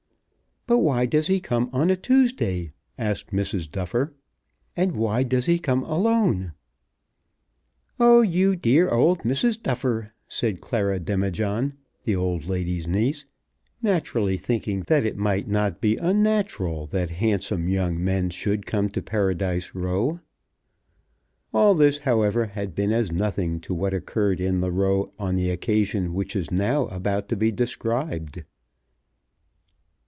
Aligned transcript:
"But 0.67 0.77
why 0.79 1.05
does 1.05 1.27
he 1.27 1.41
come 1.41 1.69
on 1.73 1.89
a 1.89 1.97
Tuesday?" 1.97 2.71
asked 2.97 3.31
Mrs. 3.33 3.69
Duffer; 3.69 4.13
"and 4.77 4.93
why 4.95 5.21
does 5.23 5.45
he 5.45 5.59
come 5.59 5.83
alone?" 5.83 6.53
"Oh 7.99 8.21
you 8.21 8.55
dear 8.55 8.87
old 8.89 9.23
Mrs. 9.23 9.61
Duffer!" 9.61 10.07
said 10.29 10.61
Clara 10.61 10.97
Demijohn, 10.99 11.73
the 12.03 12.15
old 12.15 12.45
lady's 12.45 12.87
niece, 12.87 13.25
naturally 13.81 14.37
thinking 14.37 14.81
that 14.87 15.03
it 15.03 15.17
might 15.17 15.45
not 15.45 15.81
be 15.81 15.97
unnatural 15.97 16.85
that 16.87 17.09
handsome 17.09 17.67
young 17.67 18.01
men 18.01 18.29
should 18.29 18.65
come 18.65 18.87
to 18.89 19.01
Paradise 19.01 19.73
Row. 19.75 20.21
All 21.53 21.73
this, 21.75 21.97
however, 21.99 22.45
had 22.45 22.75
been 22.75 22.93
as 22.93 23.11
nothing 23.11 23.59
to 23.61 23.73
what 23.73 23.93
occurred 23.93 24.39
in 24.39 24.61
the 24.61 24.71
Row 24.71 25.11
on 25.19 25.35
the 25.35 25.49
occasion 25.49 26.13
which 26.13 26.33
is 26.33 26.49
now 26.49 26.85
about 26.87 27.27
to 27.27 27.35
be 27.35 27.51
described. 27.51 28.45